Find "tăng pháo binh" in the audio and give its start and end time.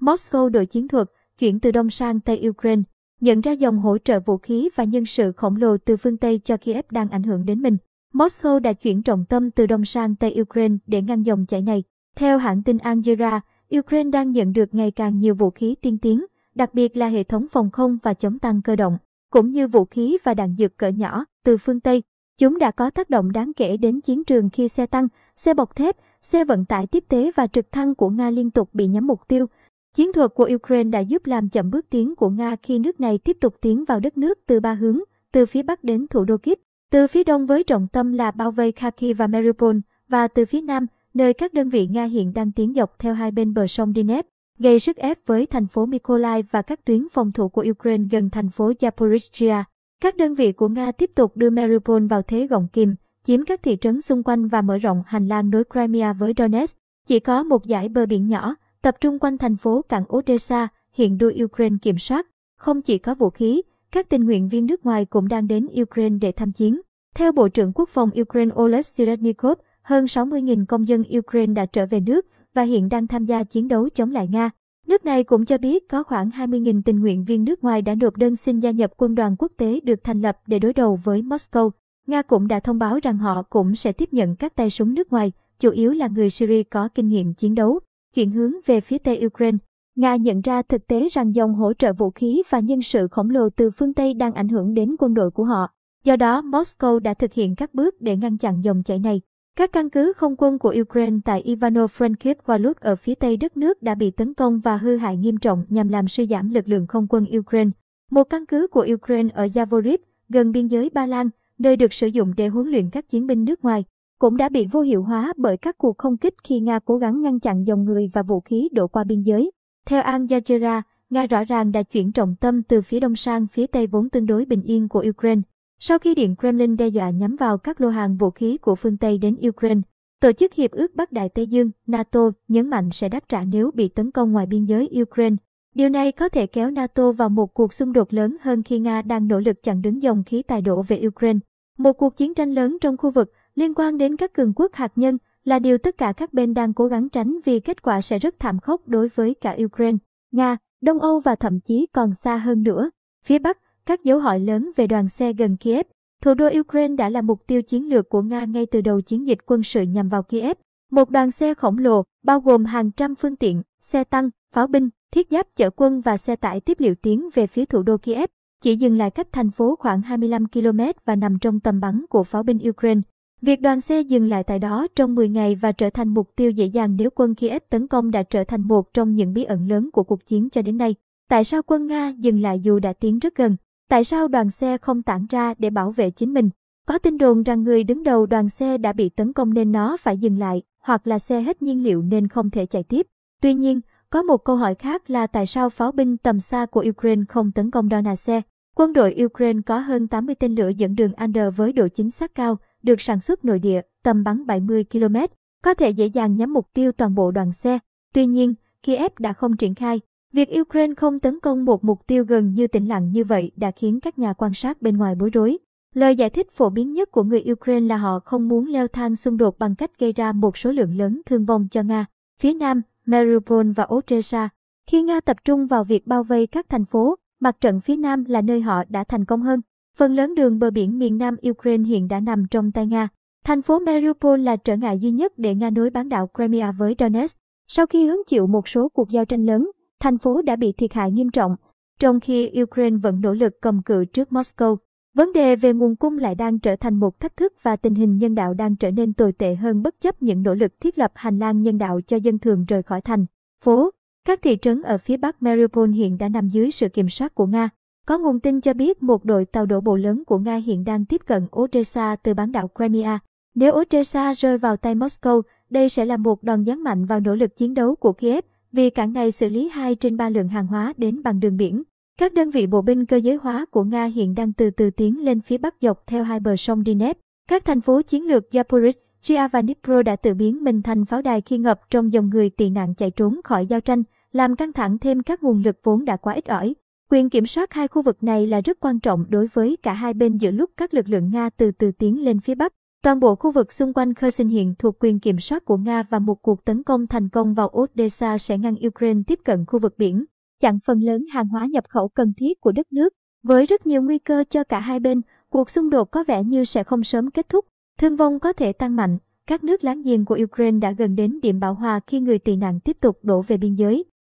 164.04-164.88